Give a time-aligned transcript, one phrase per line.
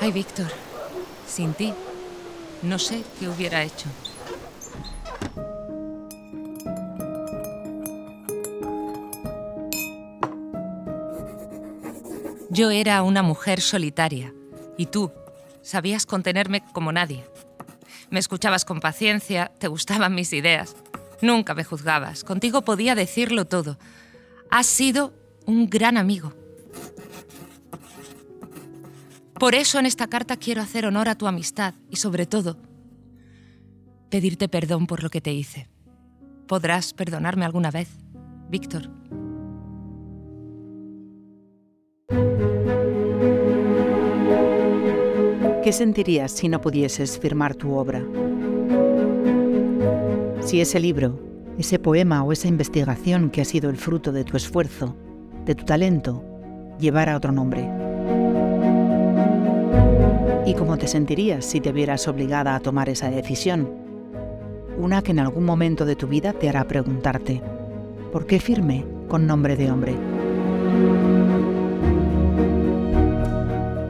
[0.00, 0.46] Ay, Víctor,
[1.26, 1.74] sin ti,
[2.62, 3.88] no sé qué hubiera hecho.
[12.48, 14.34] Yo era una mujer solitaria
[14.76, 15.12] y tú
[15.62, 17.24] sabías contenerme como nadie.
[18.08, 20.74] Me escuchabas con paciencia, te gustaban mis ideas
[21.22, 23.78] Nunca me juzgabas, contigo podía decirlo todo.
[24.50, 25.12] Has sido
[25.46, 26.32] un gran amigo.
[29.38, 32.58] Por eso en esta carta quiero hacer honor a tu amistad y sobre todo
[34.10, 35.68] pedirte perdón por lo que te hice.
[36.46, 37.88] ¿Podrás perdonarme alguna vez,
[38.48, 38.90] Víctor?
[45.62, 48.02] ¿Qué sentirías si no pudieses firmar tu obra?
[50.50, 51.16] Si ese libro,
[51.58, 54.96] ese poema o esa investigación que ha sido el fruto de tu esfuerzo,
[55.44, 56.24] de tu talento,
[56.80, 57.70] llevara otro nombre.
[60.44, 63.70] ¿Y cómo te sentirías si te vieras obligada a tomar esa decisión?
[64.76, 67.40] Una que en algún momento de tu vida te hará preguntarte,
[68.10, 69.94] ¿por qué firme con nombre de hombre?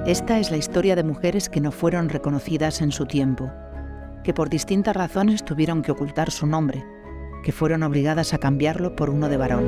[0.04, 3.50] Esta es la historia de mujeres que no fueron reconocidas en su tiempo,
[4.24, 6.84] que por distintas razones tuvieron que ocultar su nombre,
[7.42, 9.64] que fueron obligadas a cambiarlo por uno de varón.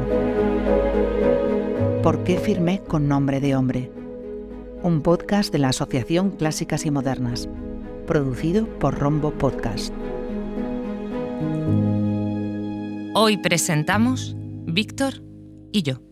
[2.03, 3.91] ¿Por qué firmé con nombre de hombre?
[4.83, 7.49] Un podcast de la Asociación Clásicas y Modernas,
[8.07, 9.95] producido por Rombo Podcast.
[13.15, 14.35] Hoy presentamos
[14.67, 15.23] Víctor
[15.71, 16.12] y yo.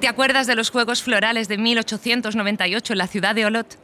[0.00, 3.78] ¿Te acuerdas de los Juegos Florales de 1898 en la ciudad de Olot?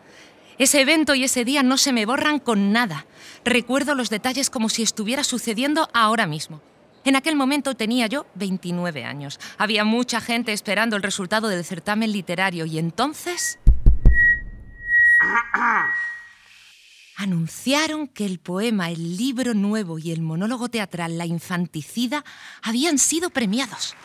[0.56, 3.05] Ese evento y ese día no se me borran con nada.
[3.45, 6.62] Recuerdo los detalles como si estuviera sucediendo ahora mismo.
[7.05, 9.39] En aquel momento tenía yo 29 años.
[9.59, 13.59] Había mucha gente esperando el resultado del certamen literario y entonces...
[17.19, 22.25] Anunciaron que el poema, el libro nuevo y el monólogo teatral La infanticida
[22.62, 23.97] habían sido premiados.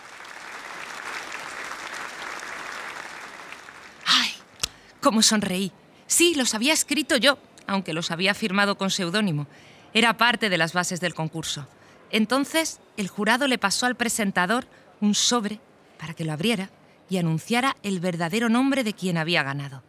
[5.01, 5.71] ¿Cómo sonreí?
[6.05, 9.47] Sí, los había escrito yo, aunque los había firmado con seudónimo.
[9.93, 11.67] Era parte de las bases del concurso.
[12.11, 14.67] Entonces, el jurado le pasó al presentador
[14.99, 15.59] un sobre
[15.97, 16.69] para que lo abriera
[17.09, 19.81] y anunciara el verdadero nombre de quien había ganado.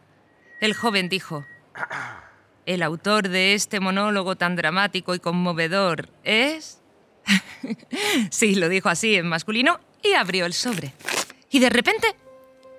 [0.59, 1.45] El joven dijo,
[2.65, 6.79] el autor de este monólogo tan dramático y conmovedor es...
[8.31, 10.93] sí, lo dijo así en masculino y abrió el sobre.
[11.51, 12.15] Y de repente,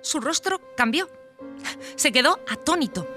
[0.01, 1.09] su rostro cambió.
[1.95, 3.07] Se quedó atónito.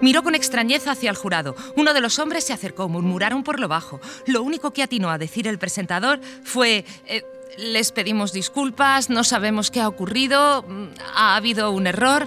[0.00, 1.54] Miró con extrañeza hacia el jurado.
[1.76, 4.00] Uno de los hombres se acercó, murmuraron por lo bajo.
[4.26, 6.84] Lo único que atinó a decir el presentador fue...
[7.06, 7.22] Eh,
[7.58, 10.64] les pedimos disculpas, no sabemos qué ha ocurrido,
[11.14, 12.26] ha habido un error.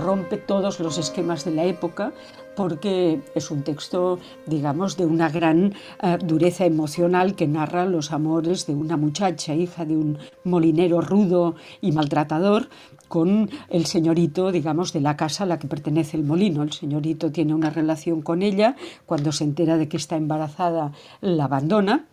[0.00, 2.12] Rompe todos los esquemas de la época
[2.56, 8.66] porque es un texto, digamos, de una gran uh, dureza emocional que narra los amores
[8.66, 12.68] de una muchacha, hija de un molinero rudo y maltratador,
[13.08, 16.62] con el señorito, digamos, de la casa a la que pertenece el molino.
[16.62, 21.44] El señorito tiene una relación con ella, cuando se entera de que está embarazada la
[21.44, 22.06] abandona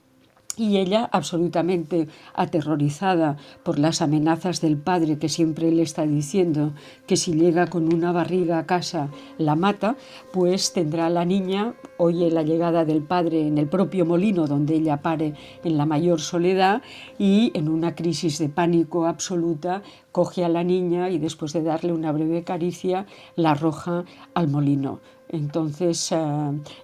[0.58, 6.74] y ella, absolutamente aterrorizada por las amenazas del padre que siempre le está diciendo
[7.06, 9.96] que si llega con una barriga a casa la mata,
[10.34, 14.76] pues tendrá a la niña, oye la llegada del padre en el propio molino donde
[14.76, 16.82] ella pare en la mayor soledad
[17.20, 21.94] y en una crisis de pánico absoluta coge a la niña y después de darle
[21.94, 25.00] una breve caricia la arroja al molino.
[25.30, 26.18] Entonces eh,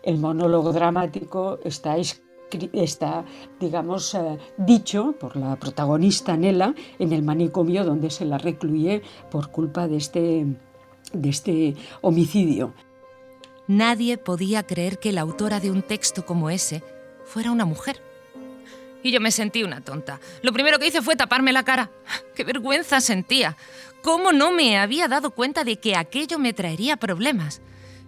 [0.03, 2.32] el monólogo dramático está escrito
[2.73, 3.25] está,
[3.59, 9.51] digamos, eh, dicho por la protagonista Nela en el manicomio donde se la recluye por
[9.51, 10.45] culpa de este,
[11.13, 12.73] de este homicidio.
[13.67, 16.83] Nadie podía creer que la autora de un texto como ese
[17.25, 18.01] fuera una mujer.
[19.03, 20.19] Y yo me sentí una tonta.
[20.41, 21.91] Lo primero que hice fue taparme la cara.
[22.35, 23.57] ¡Qué vergüenza sentía!
[24.01, 27.61] ¿Cómo no me había dado cuenta de que aquello me traería problemas?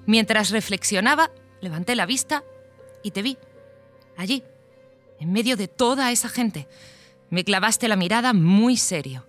[0.06, 1.32] Mientras reflexionaba,
[1.62, 2.44] levanté la vista
[3.02, 3.38] y te vi
[4.18, 4.44] allí,
[5.20, 6.68] en medio de toda esa gente.
[7.30, 9.26] Me clavaste la mirada muy serio.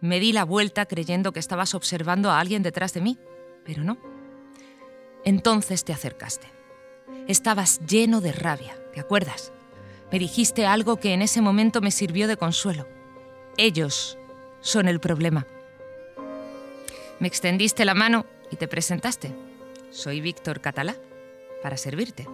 [0.00, 3.18] Me di la vuelta creyendo que estabas observando a alguien detrás de mí,
[3.64, 3.98] pero no.
[5.24, 6.46] Entonces te acercaste.
[7.26, 9.52] Estabas lleno de rabia, ¿te acuerdas?
[10.12, 12.86] Me dijiste algo que en ese momento me sirvió de consuelo.
[13.56, 14.18] Ellos
[14.60, 15.46] son el problema.
[17.18, 19.32] Me extendiste la mano y te presentaste.
[19.90, 20.94] Soy Víctor Catalá,
[21.62, 22.26] para servirte.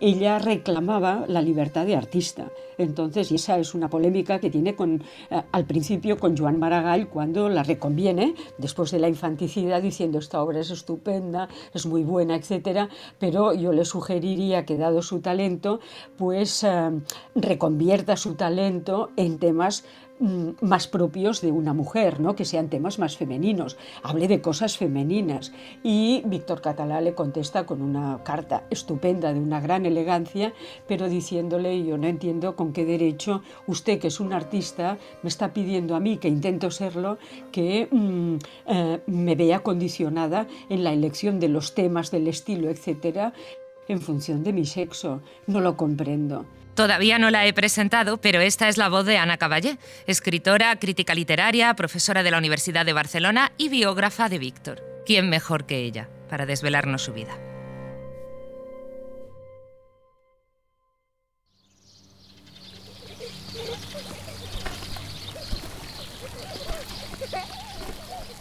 [0.00, 2.50] Ella reclamaba la libertad de artista.
[2.78, 7.08] Entonces, y esa es una polémica que tiene con, eh, al principio con Joan Maragall
[7.08, 12.36] cuando la reconviene, después de la infanticidad, diciendo esta obra es estupenda, es muy buena,
[12.36, 12.90] etc.
[13.18, 15.80] Pero yo le sugeriría que, dado su talento,
[16.18, 16.90] pues eh,
[17.34, 19.84] reconvierta su talento en temas
[20.18, 22.34] más propios de una mujer, ¿no?
[22.34, 23.76] que sean temas más femeninos.
[24.02, 25.52] Hable de cosas femeninas.
[25.82, 30.52] Y Víctor Catalá le contesta con una carta estupenda, de una gran elegancia,
[30.86, 35.52] pero diciéndole, yo no entiendo con qué derecho usted, que es un artista, me está
[35.52, 37.18] pidiendo a mí, que intento serlo,
[37.52, 38.36] que mm,
[38.66, 43.32] eh, me vea condicionada en la elección de los temas, del estilo, etcétera,
[43.88, 45.22] en función de mi sexo.
[45.46, 46.46] No lo comprendo.
[46.74, 51.14] Todavía no la he presentado, pero esta es la voz de Ana Caballé, escritora, crítica
[51.14, 54.82] literaria, profesora de la Universidad de Barcelona y biógrafa de Víctor.
[55.06, 57.38] ¿Quién mejor que ella para desvelarnos su vida?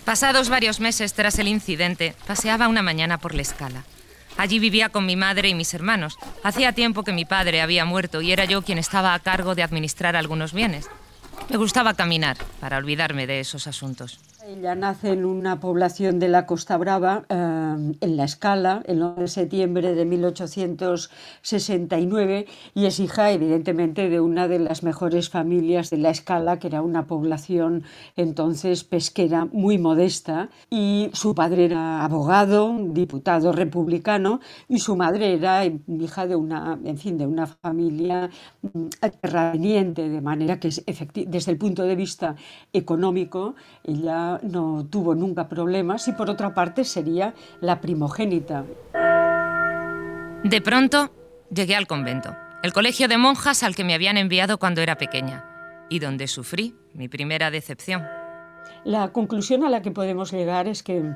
[0.04, 3.86] Pasados varios meses tras el incidente, paseaba una mañana por la escala.
[4.38, 6.18] Allí vivía con mi madre y mis hermanos.
[6.44, 9.64] Hacía tiempo que mi padre había muerto y era yo quien estaba a cargo de
[9.64, 10.90] administrar algunos bienes.
[11.50, 14.20] Me gustaba caminar para olvidarme de esos asuntos.
[14.48, 17.34] Ella nace en una población de la Costa Brava, eh,
[17.76, 24.48] en La Escala, el 9 de septiembre de 1869, y es hija, evidentemente, de una
[24.48, 27.84] de las mejores familias de La Escala, que era una población
[28.16, 35.66] entonces pesquera muy modesta, y su padre era abogado, diputado republicano, y su madre era
[35.66, 38.30] hija de una, en fin, de una familia
[38.62, 38.88] mm,
[39.22, 40.70] terrateniente, de manera que
[41.28, 42.36] desde el punto de vista
[42.74, 47.34] económico, ella no tuvo nunca problemas y por otra parte sería
[47.66, 48.66] la primogénita.
[50.44, 51.12] De pronto
[51.50, 55.46] llegué al convento, el colegio de monjas al que me habían enviado cuando era pequeña
[55.90, 58.04] y donde sufrí mi primera decepción.
[58.84, 61.14] La conclusión a la que podemos llegar es que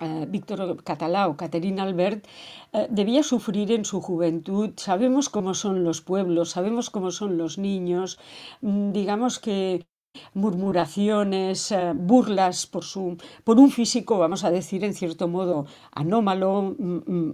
[0.00, 2.26] eh, Víctor Catalá o Caterina Albert
[2.72, 4.72] eh, debía sufrir en su juventud.
[4.76, 8.18] Sabemos cómo son los pueblos, sabemos cómo son los niños.
[8.60, 9.86] Mm, digamos que
[10.34, 16.74] murmuraciones, eh, burlas por, su, por un físico, vamos a decir, en cierto modo anómalo,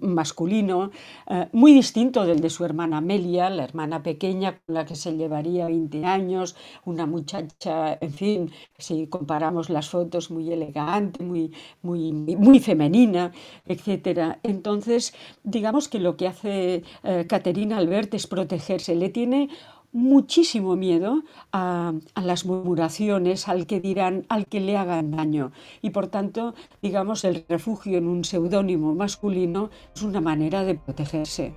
[0.02, 0.90] masculino,
[1.28, 5.16] eh, muy distinto del de su hermana Amelia, la hermana pequeña con la que se
[5.16, 11.52] llevaría 20 años, una muchacha, en fin, si comparamos las fotos, muy elegante, muy,
[11.82, 13.32] muy, muy femenina,
[13.66, 14.38] etc.
[14.42, 19.48] Entonces, digamos que lo que hace eh, Caterina Albert es protegerse, le tiene
[19.92, 21.22] muchísimo miedo
[21.52, 25.52] a, las murmuraciones, al que dirán, al que le hagan daño.
[25.80, 31.54] Y por tanto, digamos, el refugio en un seudónimo masculino es una manera de protegerse.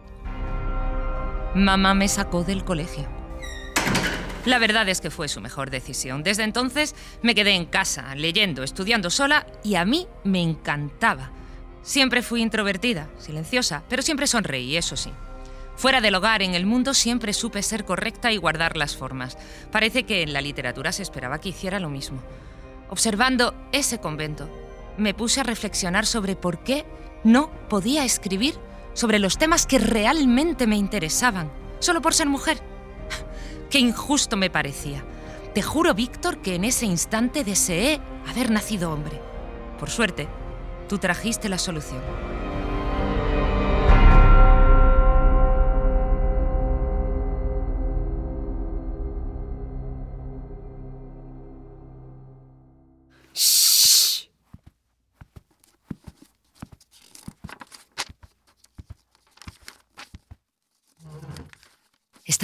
[1.56, 3.08] Mamá me sacó del colegio.
[4.46, 6.22] La verdad es que fue su mejor decisión.
[6.22, 6.94] Desde entonces
[7.24, 11.32] me quedé en casa, leyendo, estudiando sola y a mí me encantaba.
[11.82, 15.12] Siempre fui introvertida, silenciosa, pero siempre sonreí, eso sí.
[15.76, 19.38] Fuera del hogar, en el mundo, siempre supe ser correcta y guardar las formas.
[19.72, 22.22] Parece que en la literatura se esperaba que hiciera lo mismo.
[22.90, 24.50] Observando ese convento,
[24.98, 26.86] me puse a reflexionar sobre por qué
[27.24, 28.56] no podía escribir
[28.94, 32.60] sobre los temas que realmente me interesaban, solo por ser mujer.
[33.70, 35.04] Qué injusto me parecía.
[35.54, 39.20] Te juro, Víctor, que en ese instante deseé haber nacido hombre.
[39.80, 40.28] Por suerte,
[40.88, 42.02] tú trajiste la solución.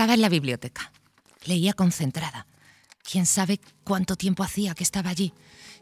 [0.01, 0.91] Estaba en la biblioteca.
[1.45, 2.47] Leía concentrada.
[3.03, 5.31] ¿Quién sabe cuánto tiempo hacía que estaba allí?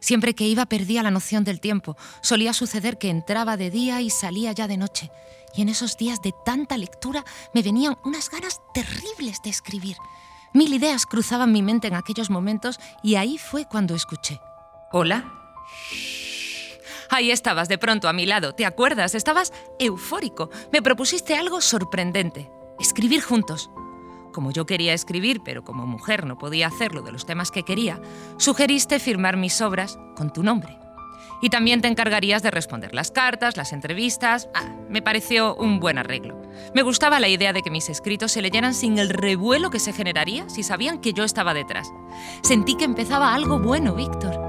[0.01, 1.95] Siempre que iba perdía la noción del tiempo.
[2.21, 5.09] Solía suceder que entraba de día y salía ya de noche.
[5.55, 7.23] Y en esos días de tanta lectura
[7.53, 9.95] me venían unas ganas terribles de escribir.
[10.53, 14.41] Mil ideas cruzaban mi mente en aquellos momentos y ahí fue cuando escuché.
[14.91, 15.31] ¿Hola?
[17.09, 19.15] Ahí estabas de pronto a mi lado, ¿te acuerdas?
[19.15, 20.49] Estabas eufórico.
[20.73, 22.51] Me propusiste algo sorprendente.
[22.81, 23.69] Escribir juntos.
[24.39, 27.99] Como yo quería escribir, pero como mujer no podía hacerlo de los temas que quería,
[28.37, 30.77] sugeriste firmar mis obras con tu nombre.
[31.41, 34.47] Y también te encargarías de responder las cartas, las entrevistas.
[34.55, 36.41] Ah, me pareció un buen arreglo.
[36.73, 39.91] Me gustaba la idea de que mis escritos se leyeran sin el revuelo que se
[39.91, 41.91] generaría si sabían que yo estaba detrás.
[42.41, 44.48] Sentí que empezaba algo bueno, Víctor.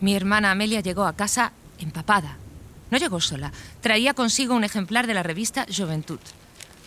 [0.00, 2.36] Mi hermana Amelia llegó a casa empapada.
[2.90, 3.52] No llegó sola.
[3.80, 6.18] Traía consigo un ejemplar de la revista Juventud.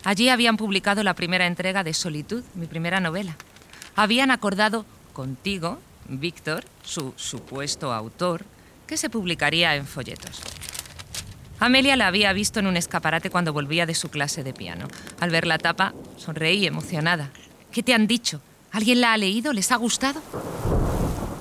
[0.04, 3.38] Allí habían publicado la primera entrega de Solitud, mi primera novela.
[3.96, 5.80] Habían acordado contigo,
[6.10, 8.46] Víctor, su supuesto autor,
[8.88, 10.42] que se publicaría en folletos.
[11.60, 14.88] Amelia la había visto en un escaparate cuando volvía de su clase de piano.
[15.22, 17.30] Al ver la tapa, sonreí emocionada.
[17.72, 18.42] ¿Qué te han dicho?
[18.72, 19.54] ¿Alguien la ha leído?
[19.54, 20.22] ¿Les ha gustado?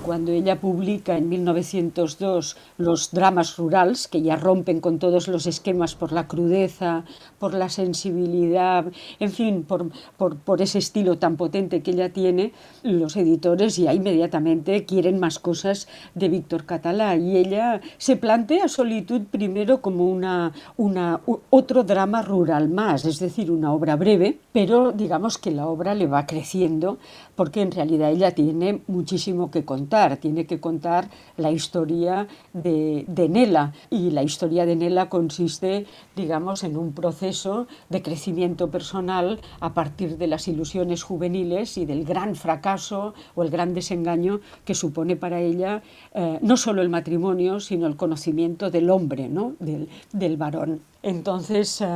[0.02, 5.94] Cuando ella publica en 1902 los dramas rurales, que ya rompen con todos los esquemas
[5.94, 7.04] por la crudeza,
[7.38, 8.85] por la sensibilidad,
[9.18, 14.85] en fin, por, por, ese estilo tan potente que ella tiene, los editores ya inmediatamente
[14.85, 17.16] quieren más cosas de Víctor Catalá.
[17.16, 23.50] Y ella se plantea Solitud primero como una, una, otro drama rural más, es decir,
[23.50, 26.99] una obra breve, pero digamos que la obra le va creciendo
[27.35, 33.75] porque en realidad ella tiene muchísimo que contar, tiene que contar la historia de, Nela
[33.90, 35.84] y la historia de Nela consiste,
[36.16, 42.04] digamos, en un proceso de crecimiento personal a partir de las ilusiones juveniles y del
[42.04, 45.82] gran fracaso o el gran desengaño que supone para ella
[46.14, 49.52] eh, no solo el matrimonio, sino el conocimiento del hombre, ¿no?
[49.61, 50.80] del, del varón.
[51.02, 51.87] Entonces, eh,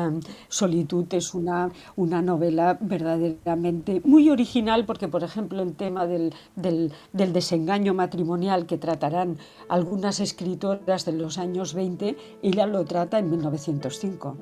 [0.48, 6.92] Solitud es una, una, novela verdaderamente muy original porque, por ejemplo, el tema del, del,
[7.12, 9.38] desengaño matrimonial que tratarán
[9.68, 14.38] algunas escritoras de los años 20, ella lo trata en 1905.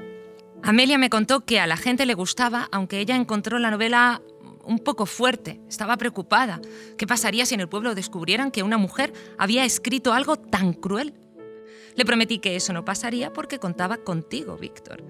[0.62, 4.22] Amelia me contó que a la gente le gustaba, aunque ella encontró la novela
[4.64, 6.60] un poco fuerte, estaba preocupada.
[6.96, 11.14] ¿Qué pasaría si en el pueblo descubrieran que una mujer había escrito algo tan cruel?
[11.96, 15.04] Le prometí que eso no pasaría porque contaba contigo, Víctor.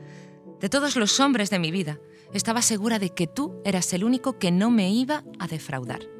[0.60, 1.98] De todos los hombres de mi vida,
[2.32, 6.13] estaba segura de que tú eras el único que no me iba a defraudar.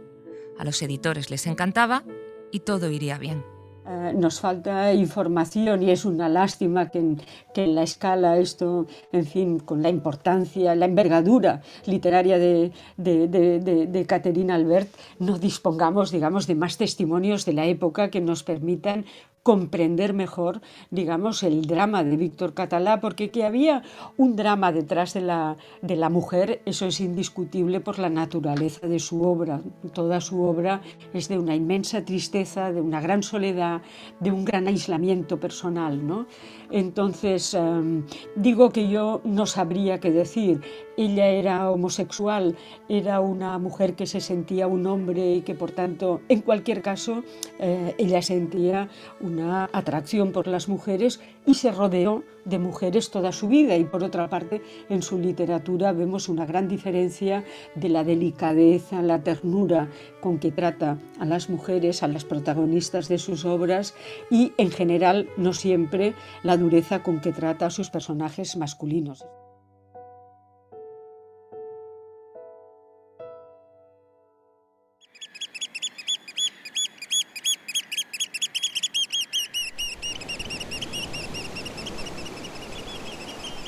[0.59, 2.05] A los editores les encantaba
[2.53, 3.45] y todo iría bien.
[3.87, 9.59] Eh, nos falta información y es una lástima que en, la escala esto, en fin,
[9.59, 16.47] con la importancia, la envergadura literaria de, de, de, de Caterina Albert, no dispongamos, digamos,
[16.47, 19.05] de más testimonios de la época que nos permitan
[19.45, 23.83] comprender mejor, digamos, el drama de Víctor Catalá, porque que había
[24.17, 28.99] un drama detrás de la, de la mujer, eso es indiscutible por la naturaleza de
[28.99, 29.61] su obra.
[29.93, 30.81] Toda su obra
[31.13, 33.83] es de una inmensa tristeza, de una gran soledad,
[34.19, 36.07] de un gran aislamiento personal.
[36.07, 36.27] ¿no?
[36.71, 38.05] Entonces, em,
[38.37, 40.63] digo que yo no sabría qué decir.
[40.97, 42.57] Ella era homosexual,
[42.89, 47.25] era una mujer que se sentía un hombre y que por tanto, en cualquier caso,
[47.59, 48.89] eh, ella sentía
[49.35, 53.77] una atracción por las mujeres y se rodeó de mujeres toda su vida.
[53.77, 59.23] Y por otra parte, en su literatura vemos una gran diferencia de la delicadeza, la
[59.23, 59.89] ternura
[60.21, 63.95] con que trata a las mujeres, a las protagonistas de sus obras
[64.31, 69.25] y en general no siempre la dureza con que trata a sus personajes masculinos.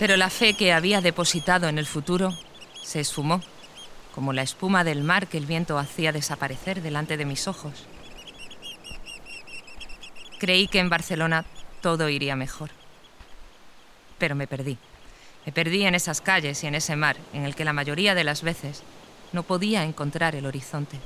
[0.06, 2.32] Pero la fe que había depositado en el futuro
[2.80, 3.42] se esfumó,
[4.14, 7.88] como la espuma del mar que el viento hacía desaparecer delante de mis ojos.
[10.38, 11.44] Creí que en Barcelona
[11.80, 12.70] todo iría mejor.
[14.18, 14.78] Pero me perdí.
[15.44, 18.22] Me perdí en esas calles y en ese mar en el que la mayoría de
[18.22, 18.84] las veces
[19.32, 21.00] no podía encontrar el horizonte.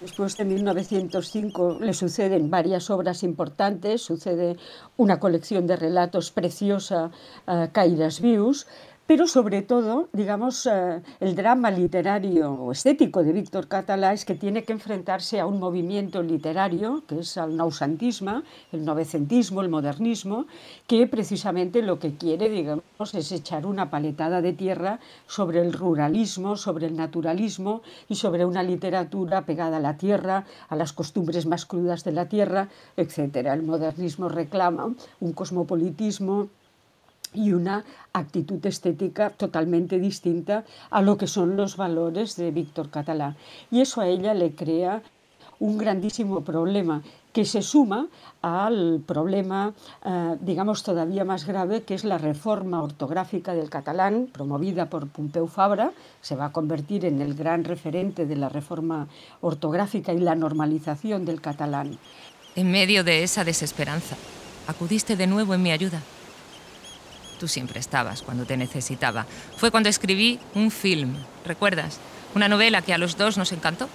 [0.00, 4.56] Después de 1905 le suceden varias obras importantes, sucede
[4.96, 7.10] una colección de relatos preciosa,
[7.46, 8.66] uh, Cairas Vius,
[9.10, 14.36] pero sobre todo, digamos, eh, el drama literario o estético de Víctor Catalá es que
[14.36, 20.46] tiene que enfrentarse a un movimiento literario, que es el nausantismo, el novecentismo, el modernismo,
[20.86, 26.56] que precisamente lo que quiere, digamos, es echar una paletada de tierra sobre el ruralismo,
[26.56, 31.66] sobre el naturalismo y sobre una literatura pegada a la tierra, a las costumbres más
[31.66, 33.18] crudas de la tierra, etc.
[33.46, 36.50] El modernismo reclama un cosmopolitismo
[37.32, 43.36] y una actitud estética totalmente distinta a lo que son los valores de Víctor Catalá.
[43.70, 45.02] Y eso a ella le crea
[45.58, 48.08] un grandísimo problema que se suma
[48.42, 49.72] al problema,
[50.04, 55.46] eh, digamos, todavía más grave, que es la reforma ortográfica del catalán, promovida por Pompeu
[55.46, 59.06] Fabra, se va a convertir en el gran referente de la reforma
[59.42, 61.98] ortográfica y la normalización del catalán.
[62.56, 64.16] En medio de esa desesperanza,
[64.66, 66.02] acudiste de nuevo en mi ayuda.
[67.40, 69.24] Tú siempre estabas cuando te necesitaba.
[69.56, 71.14] Fue cuando escribí un film,
[71.46, 71.98] ¿recuerdas?
[72.34, 73.88] Una novela que a los dos nos encantó.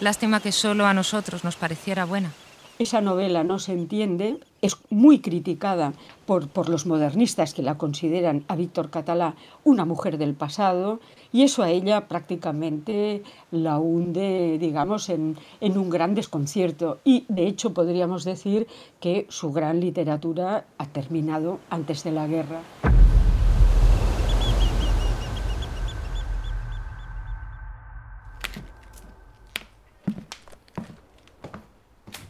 [0.00, 2.32] Lástima que solo a nosotros nos pareciera buena.
[2.78, 5.92] Esa novela no se entiende, es muy criticada
[6.26, 11.00] por, por, los modernistas que la consideran a Víctor Catalá una mujer del pasado
[11.32, 16.98] y eso a ella prácticamente la hunde, digamos, en, en un gran desconcierto.
[17.04, 18.66] Y de hecho podríamos decir
[19.00, 22.60] que su gran literatura ha terminado antes de la guerra.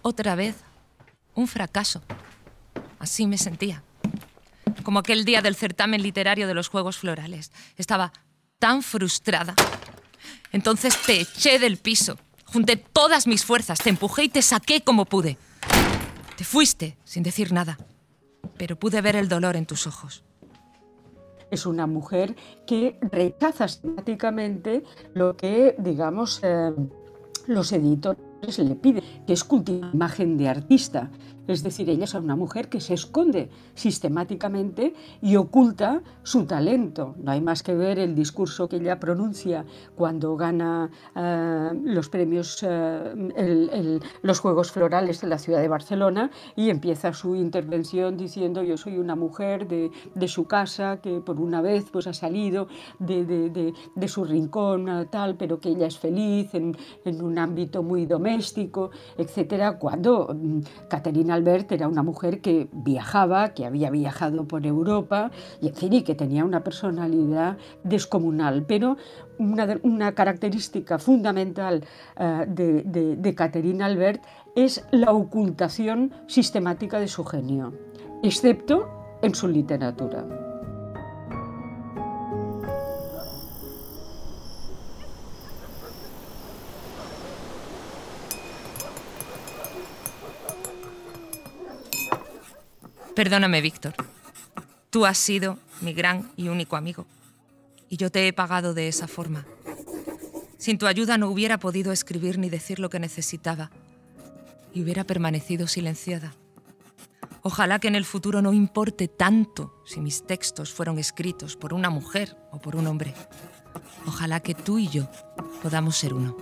[0.03, 0.63] Otra vez,
[1.35, 2.01] un fracaso.
[3.07, 3.85] Así me sentía.
[4.83, 7.53] Como aquel día del certamen literario de los Juegos Florales.
[7.77, 8.13] Estaba
[8.59, 9.55] tan frustrada.
[10.51, 12.19] Entonces te eché del piso.
[12.47, 15.39] Junté todas mis fuerzas, te empujé y te saqué como pude.
[16.37, 17.79] Te fuiste sin decir nada,
[18.59, 20.25] pero pude ver el dolor en tus ojos.
[21.53, 22.35] Es una mujer
[22.67, 24.83] que rechaza sistemáticamente
[25.15, 26.73] lo que, digamos, eh,
[27.47, 31.09] los editores le pide, que es cultivar imagen de artista.
[31.47, 37.15] Es decir, ella es una mujer que se esconde sistemáticamente y oculta su talento.
[37.19, 42.63] No hay más que ver el discurso que ella pronuncia cuando gana uh, los premios,
[42.63, 48.77] el, los Juegos Florales de la ciudad de Barcelona y empieza su intervención diciendo yo
[48.77, 49.91] soy una mujer de,
[50.27, 52.67] su casa que por una vez pues, ha salido
[52.99, 53.73] de,
[54.09, 59.79] su rincón tal, pero que ella es feliz en, en un ámbito muy doméstico, etcétera,
[59.79, 65.69] cuando um, Caterina Albert era una mujer que viajaba, que había viajado por Europa y,
[65.69, 68.65] en fin, y que tenía una personalidad descomunal.
[68.67, 68.97] Pero
[69.39, 71.85] una, característica fundamental
[72.19, 74.23] uh, de, de, de Caterina Albert
[74.55, 77.73] es la ocultación sistemática de su genio,
[78.23, 78.89] excepto
[79.23, 80.46] en su literatura.
[93.17, 93.95] Perdóname, Víctor.
[94.91, 97.07] Tú has sido mi gran y único amigo.
[97.89, 99.47] Y yo te he pagado de esa forma.
[100.59, 103.71] Sin tu ayuda no hubiera podido escribir ni decir lo que necesitaba.
[104.75, 106.35] Y hubiera permanecido silenciada.
[107.41, 111.89] Ojalá que en el futuro no importe tanto si mis textos fueron escritos por una
[111.89, 113.15] mujer o por un hombre.
[114.07, 115.09] Ojalá que tú y yo
[115.63, 116.37] podamos ser uno.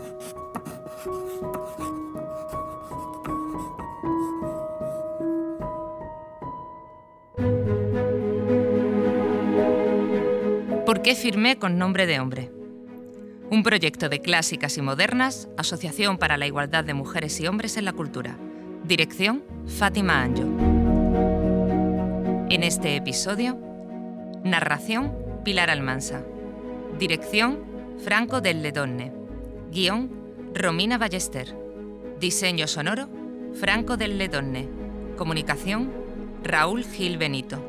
[11.04, 12.50] Qué firmé con nombre de hombre?
[13.50, 17.84] Un proyecto de clásicas y modernas, Asociación para la Igualdad de Mujeres y Hombres en
[17.84, 18.38] la Cultura.
[18.84, 20.44] Dirección, Fátima Anjo.
[22.48, 23.58] En este episodio,
[24.44, 25.12] narración,
[25.44, 26.24] Pilar Almansa.
[26.98, 27.58] Dirección,
[28.02, 29.12] Franco del Ledonne.
[29.70, 30.10] Guión,
[30.54, 31.54] Romina Ballester.
[32.18, 33.10] Diseño sonoro,
[33.52, 34.70] Franco del Ledonne.
[35.18, 35.92] Comunicación,
[36.42, 37.62] Raúl Gil Benito.